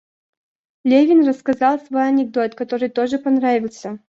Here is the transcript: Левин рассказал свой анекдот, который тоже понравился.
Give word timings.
Левин 0.83 1.23
рассказал 1.27 1.79
свой 1.79 2.07
анекдот, 2.07 2.55
который 2.55 2.89
тоже 2.89 3.19
понравился. 3.19 3.99